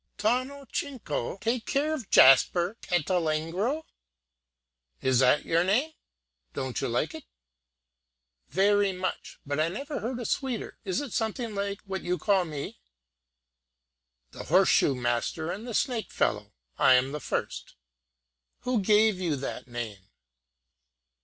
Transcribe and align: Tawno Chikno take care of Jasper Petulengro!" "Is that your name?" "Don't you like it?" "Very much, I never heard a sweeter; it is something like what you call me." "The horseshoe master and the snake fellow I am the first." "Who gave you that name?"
Tawno 0.17 0.65
Chikno 0.71 1.39
take 1.39 1.67
care 1.67 1.93
of 1.93 2.09
Jasper 2.09 2.75
Petulengro!" 2.81 3.83
"Is 4.99 5.19
that 5.19 5.45
your 5.45 5.63
name?" 5.63 5.91
"Don't 6.55 6.81
you 6.81 6.87
like 6.87 7.13
it?" 7.13 7.23
"Very 8.47 8.93
much, 8.93 9.37
I 9.47 9.69
never 9.69 9.99
heard 9.99 10.19
a 10.19 10.25
sweeter; 10.25 10.79
it 10.83 10.99
is 10.99 11.13
something 11.13 11.53
like 11.53 11.81
what 11.81 12.01
you 12.01 12.17
call 12.17 12.45
me." 12.45 12.79
"The 14.31 14.45
horseshoe 14.45 14.95
master 14.95 15.51
and 15.51 15.67
the 15.67 15.75
snake 15.75 16.11
fellow 16.11 16.51
I 16.79 16.95
am 16.95 17.11
the 17.11 17.19
first." 17.19 17.75
"Who 18.61 18.81
gave 18.81 19.19
you 19.19 19.35
that 19.35 19.67
name?" 19.67 20.09